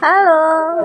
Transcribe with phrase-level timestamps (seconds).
[0.00, 0.80] Halo,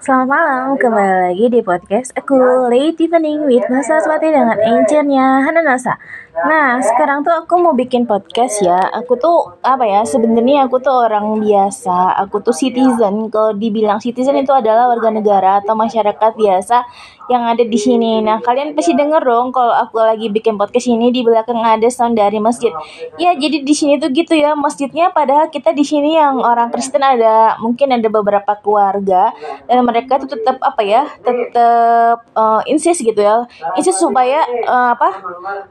[0.00, 0.80] selamat malam.
[0.80, 2.32] Kembali lagi di podcast aku,
[2.72, 6.00] Late Evening with Nasa Swati dengan encernya Hana Nasa.
[6.34, 8.90] Nah, sekarang tuh aku mau bikin podcast ya.
[8.90, 10.02] Aku tuh apa ya?
[10.02, 12.18] Sebenarnya aku tuh orang biasa.
[12.26, 13.30] Aku tuh citizen.
[13.30, 16.82] Kalau dibilang citizen itu adalah warga negara atau masyarakat biasa
[17.30, 18.18] yang ada di sini.
[18.18, 22.18] Nah, kalian pasti denger dong kalau aku lagi bikin podcast ini di belakang ada sound
[22.18, 22.74] dari masjid.
[23.14, 24.58] Ya, jadi di sini tuh gitu ya.
[24.58, 29.30] Masjidnya padahal kita di sini yang orang Kristen ada mungkin ada beberapa keluarga
[29.70, 31.06] dan mereka tuh tetap apa ya?
[31.22, 33.46] Tetap uh, insist gitu ya.
[33.78, 35.22] Insist supaya uh, apa?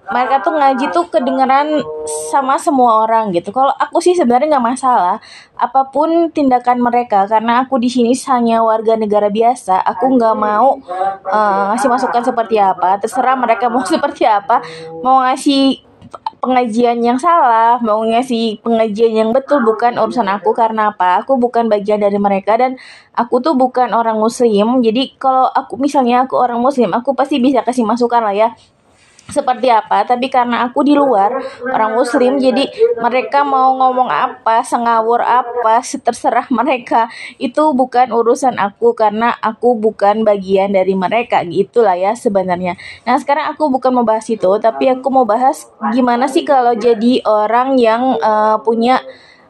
[0.08, 1.82] Mereka tuh ngaji tuh kedengeran
[2.32, 3.50] sama semua orang gitu.
[3.52, 5.18] Kalau aku sih sebenarnya nggak masalah
[5.58, 9.82] apa pun tindakan mereka karena aku di sini hanya warga negara biasa.
[9.96, 10.80] Aku nggak mau
[11.28, 13.02] uh, ngasih masukan seperti apa.
[13.02, 14.62] Terserah mereka mau seperti apa.
[15.02, 15.94] Mau ngasih
[16.44, 21.24] pengajian yang salah, mau ngasih pengajian yang betul bukan urusan aku karena apa?
[21.24, 22.76] Aku bukan bagian dari mereka dan
[23.16, 24.84] aku tuh bukan orang muslim.
[24.84, 28.50] Jadi kalau aku misalnya aku orang muslim, aku pasti bisa kasih masukan lah ya
[29.30, 30.04] seperti apa?
[30.04, 31.32] Tapi karena aku di luar
[31.70, 32.68] orang muslim jadi
[33.00, 37.08] mereka mau ngomong apa sengawur apa terserah mereka.
[37.40, 42.76] Itu bukan urusan aku karena aku bukan bagian dari mereka gitulah ya sebenarnya.
[43.08, 47.24] Nah sekarang aku bukan mau bahas itu tapi aku mau bahas gimana sih kalau jadi
[47.24, 49.00] orang yang uh, punya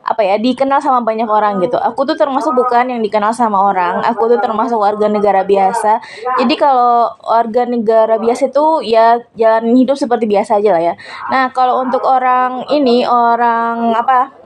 [0.03, 1.79] apa ya dikenal sama banyak orang gitu.
[1.79, 4.03] Aku tuh termasuk bukan yang dikenal sama orang.
[4.03, 6.03] Aku tuh termasuk warga negara biasa.
[6.43, 10.93] Jadi kalau warga negara biasa itu ya jalan hidup seperti biasa aja lah ya.
[11.31, 14.43] Nah kalau untuk orang ini orang apa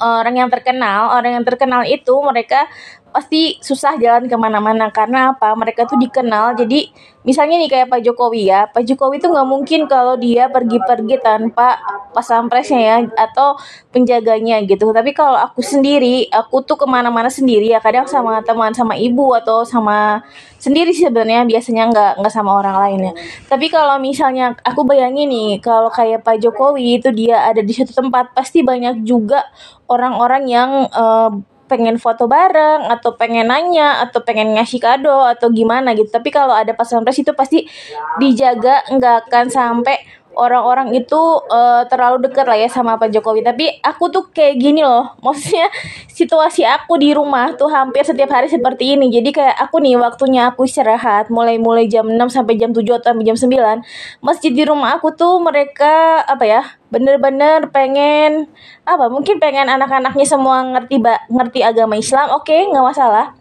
[0.00, 2.64] orang yang terkenal, orang yang terkenal itu mereka
[3.10, 4.88] pasti susah jalan ke mana-mana.
[4.90, 5.52] Karena apa?
[5.54, 6.58] Mereka tuh dikenal.
[6.58, 6.90] Jadi
[7.26, 8.70] misalnya nih kayak Pak Jokowi ya.
[8.70, 11.76] Pak Jokowi tuh nggak mungkin kalau dia pergi-pergi tanpa
[12.10, 13.58] pas sampresnya ya atau
[13.94, 14.90] penjaganya gitu.
[14.90, 17.78] Tapi kalau aku sendiri aku tuh ke mana-mana sendiri ya.
[17.82, 20.24] Kadang sama teman sama ibu atau sama
[20.56, 21.44] sendiri sih sebenarnya.
[21.44, 23.12] Biasanya nggak nggak sama orang lain ya.
[23.50, 27.92] Tapi kalau misalnya aku bayangin nih kalau kayak Pak Jokowi itu dia ada di suatu
[27.92, 29.44] tempat pasti banyak juga
[29.90, 31.34] orang-orang yang uh,
[31.70, 36.10] pengen foto bareng atau pengen nanya atau pengen ngasih kado atau gimana gitu.
[36.10, 37.70] Tapi kalau ada pas pampres itu pasti
[38.18, 40.02] dijaga nggak akan sampai
[40.34, 41.18] orang-orang itu
[41.50, 43.46] uh, terlalu dekat lah ya sama Pak Jokowi.
[43.46, 45.70] Tapi aku tuh kayak gini loh maksudnya
[46.20, 49.08] situasi aku di rumah tuh hampir setiap hari seperti ini.
[49.08, 53.16] Jadi kayak aku nih waktunya aku istirahat mulai mulai jam 6 sampai jam 7 atau
[53.16, 53.80] sampai jam 9
[54.20, 58.52] masjid di rumah aku tuh mereka apa ya bener-bener pengen
[58.84, 61.00] apa mungkin pengen anak-anaknya semua ngerti
[61.32, 63.32] ngerti agama Islam oke okay, nggak masalah.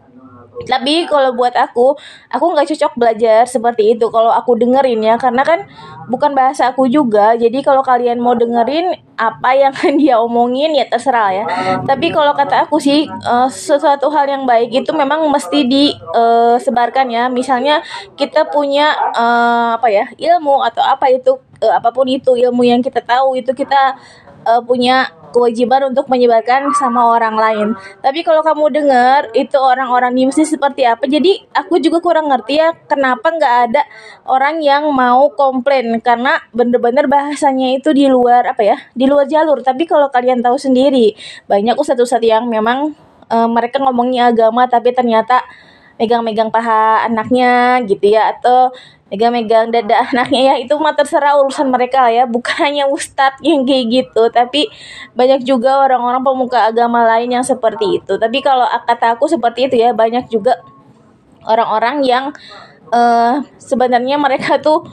[0.60, 1.96] Tapi kalau buat aku
[2.28, 4.12] aku nggak cocok belajar seperti itu.
[4.12, 5.64] Kalau aku dengerin ya karena kan
[6.10, 7.38] bukan bahasa aku juga.
[7.38, 11.46] Jadi kalau kalian mau dengerin apa yang dia omongin ya terserah ya.
[11.86, 17.14] Tapi kalau kata aku sih uh, sesuatu hal yang baik itu memang mesti disebarkan uh,
[17.14, 17.24] ya.
[17.30, 17.86] Misalnya
[18.18, 22.82] kita punya uh, apa ya ilmu atau apa itu uh, apa pun itu ilmu yang
[22.82, 23.96] kita tahu itu kita
[24.50, 27.68] uh, punya kewajiban untuk menyebarkan sama orang lain.
[28.02, 32.58] Tapi kalau kamu dengar itu orang-orang di masjid seperti apa, jadi aku juga kurang ngerti
[32.58, 33.82] ya kenapa nggak ada
[34.26, 39.62] orang yang mau komplain karena bener-bener bahasanya itu di luar apa ya, di luar jalur.
[39.62, 41.14] Tapi kalau kalian tahu sendiri
[41.46, 42.96] banyak ustadz-ustadz yang memang
[43.30, 45.46] e, mereka ngomongnya agama tapi ternyata
[46.00, 48.72] megang-megang paha anaknya gitu ya atau
[49.12, 53.68] megang-megang dada anaknya ya itu mah terserah urusan mereka lah ya bukan hanya ustadz yang
[53.68, 54.72] kayak gitu tapi
[55.14, 59.76] banyak juga orang-orang pemuka agama lain yang seperti itu tapi kalau kata aku seperti itu
[59.78, 60.58] ya banyak juga
[61.44, 62.26] orang-orang yang
[62.94, 64.86] uh, sebenarnya mereka tuh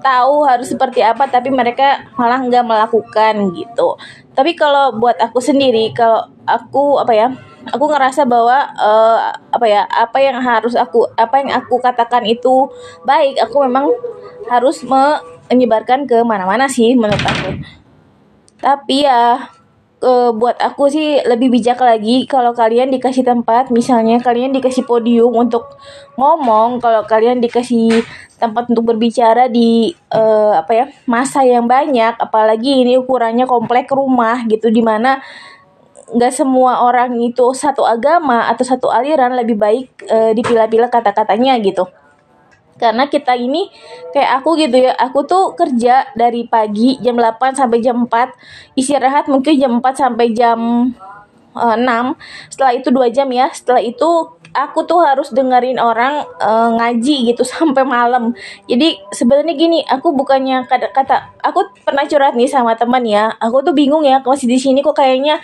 [0.00, 3.96] tahu harus seperti apa tapi mereka malah nggak melakukan gitu.
[4.34, 7.28] Tapi kalau buat aku sendiri kalau aku apa ya
[7.68, 12.72] aku ngerasa bahwa uh, apa ya apa yang harus aku apa yang aku katakan itu
[13.04, 13.92] baik aku memang
[14.48, 17.60] harus menyebarkan ke mana-mana sih menurut aku.
[18.60, 19.52] Tapi ya
[20.02, 23.68] uh, buat aku sih lebih bijak lagi kalau kalian dikasih tempat.
[23.72, 25.78] Misalnya kalian dikasih podium untuk
[26.16, 28.02] ngomong kalau kalian dikasih
[28.40, 34.48] tempat untuk berbicara di uh, apa ya masa yang banyak apalagi ini ukurannya komplek rumah
[34.48, 35.20] gitu di mana
[36.10, 41.86] nggak semua orang itu satu agama atau satu aliran lebih baik e, dipilah-pilah kata-katanya gitu
[42.80, 43.68] karena kita ini
[44.16, 49.28] kayak aku gitu ya aku tuh kerja dari pagi jam 8 sampai jam 4 istirahat
[49.28, 50.58] mungkin jam 4 sampai jam
[51.52, 52.16] e, eh, 6
[52.48, 57.46] setelah itu dua jam ya setelah itu aku tuh harus dengerin orang uh, ngaji gitu
[57.54, 58.34] sampai malam.
[58.66, 63.34] Jadi sebenarnya gini, aku bukannya kata kata aku pernah curhat nih sama teman ya.
[63.38, 65.38] Aku tuh bingung ya masih di sini kok kayaknya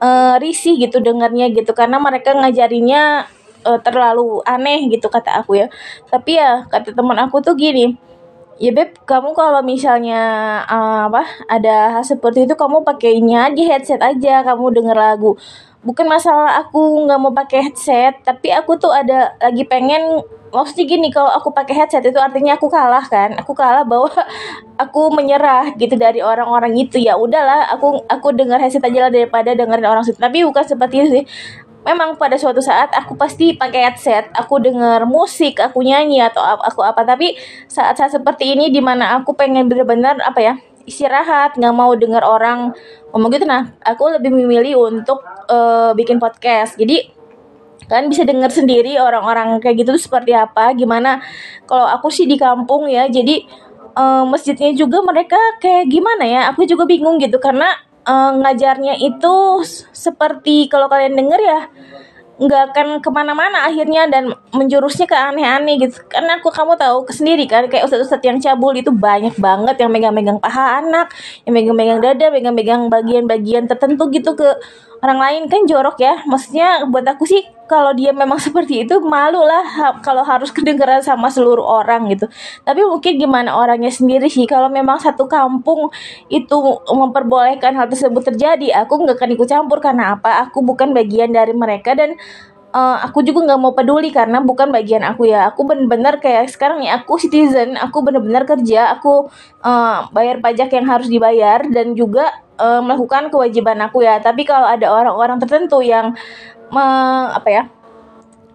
[0.00, 3.28] uh, risih gitu dengarnya gitu karena mereka ngajarinya
[3.66, 5.66] uh, terlalu aneh gitu kata aku ya.
[6.06, 7.98] Tapi ya kata teman aku tuh gini
[8.56, 10.20] ya beb kamu kalau misalnya
[10.64, 15.36] uh, apa ada hal seperti itu kamu pakainya di headset aja kamu denger lagu.
[15.86, 21.08] Bukan masalah aku nggak mau pakai headset tapi aku tuh ada lagi pengen maksudnya gini
[21.12, 23.36] kalau aku pakai headset itu artinya aku kalah kan?
[23.44, 24.08] Aku kalah bahwa
[24.82, 26.96] aku menyerah gitu dari orang-orang itu.
[26.96, 30.16] Ya udahlah aku aku dengar headset aja lah daripada dengerin orang situ.
[30.18, 31.24] Tapi bukan seperti itu sih
[31.86, 36.82] memang pada suatu saat aku pasti pakai headset, aku denger musik, aku nyanyi atau aku
[36.82, 37.06] apa.
[37.06, 37.38] Tapi
[37.70, 40.54] saat-saat seperti ini di mana aku pengen bener-bener apa ya
[40.86, 42.74] istirahat, nggak mau denger orang
[43.14, 43.46] ngomong gitu.
[43.46, 46.74] Nah, aku lebih memilih untuk uh, bikin podcast.
[46.74, 47.14] Jadi
[47.86, 51.22] kan bisa denger sendiri orang-orang kayak gitu seperti apa, gimana.
[51.70, 53.46] Kalau aku sih di kampung ya, jadi
[53.94, 56.40] uh, masjidnya juga mereka kayak gimana ya?
[56.50, 59.34] Aku juga bingung gitu karena uh, ngajarnya itu
[59.90, 61.60] seperti kalau kalian denger ya
[62.36, 66.04] nggak akan ke mana-mana akhirnya dan menjurusnya ke aneh-aneh gitu.
[66.04, 70.36] Karena aku kamu tahu sendiri kan kayak ustadz-ustadz yang cabul itu banyak banget yang megang-megang
[70.36, 71.08] paha anak
[71.48, 74.52] yang megang-megang dada megang-megang bagian-bagian tertentu gitu ke
[75.00, 75.42] orang lain.
[75.48, 79.86] Kan jorok ya maksudnya buat aku sih kalau dia memang seperti itu malu lah ha
[80.00, 82.26] kalau harus kedengeran sama seluruh orang gitu.
[82.62, 85.90] Tapi mungkin gimana orangnya sendiri sih kalau memang satu kampung
[86.30, 86.56] itu
[86.88, 89.78] memperbolehkan hal tersebut terjadi aku nggak akan ikut campur.
[89.82, 90.48] Karena apa?
[90.48, 92.16] Aku bukan bagian dari mereka dan
[92.76, 95.48] uh, aku juga nggak mau peduli karena bukan bagian aku ya.
[95.48, 99.32] Aku bener-bener kayak sekarang ya aku citizen aku bener-bener kerja aku
[99.64, 102.28] uh, bayar pajak yang harus dibayar dan juga
[102.60, 104.20] uh, melakukan kewajiban aku ya.
[104.20, 106.12] Tapi kalau ada orang-orang tertentu yang
[106.68, 106.84] me,
[107.32, 107.62] apa ya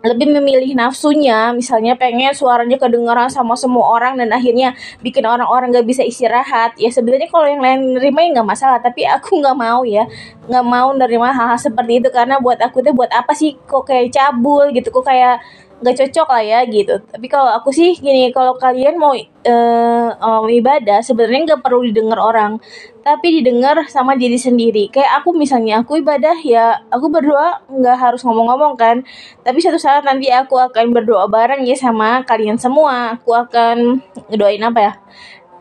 [0.01, 4.73] lebih memilih nafsunya misalnya pengen suaranya kedengaran sama semua orang dan akhirnya
[5.05, 6.73] bikin orang-orang gak bisa istirahat.
[6.81, 10.09] Ya sebenarnya kalau yang lain nerima ya nggak masalah tapi aku nggak mau ya.
[10.49, 13.53] Nggak mau nerima hal-hal seperti itu karena buat aku tuh buat apa sih?
[13.69, 15.37] Kok kayak cabul gitu kok kayak
[15.81, 17.01] nggak cocok lah ya gitu.
[17.09, 22.21] Tapi kalau aku sih gini kalau kalian mau uh, um, ibadah sebenarnya nggak perlu didengar
[22.21, 22.61] orang.
[23.01, 24.93] Tapi didengar sama diri sendiri.
[24.93, 29.01] Kayak aku misalnya aku ibadah ya aku berdoa nggak harus ngomong-ngomong kan.
[29.41, 33.17] Tapi satu saat nanti aku akan berdoa bareng ya sama kalian semua.
[33.17, 34.93] Aku akan ngedoain apa ya?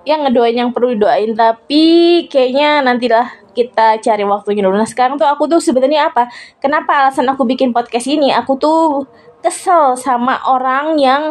[0.05, 1.33] Yang ngedoain yang perlu didoain.
[1.33, 1.85] Tapi
[2.29, 4.77] kayaknya nantilah kita cari waktunya dulu.
[4.77, 6.29] Nah sekarang tuh aku tuh sebenarnya apa?
[6.61, 8.31] Kenapa alasan aku bikin podcast ini?
[8.37, 9.09] Aku tuh
[9.41, 11.23] kesel sama orang yang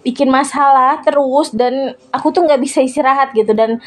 [0.00, 3.80] bikin masalah terus dan aku tuh nggak bisa istirahat gitu dan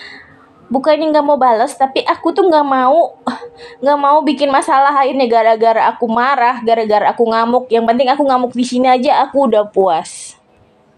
[0.70, 3.18] bukannya nggak mau balas tapi aku tuh nggak mau
[3.82, 7.70] nggak mau bikin masalah ini gara-gara aku marah gara-gara aku ngamuk.
[7.70, 10.43] Yang penting aku ngamuk di sini aja aku udah puas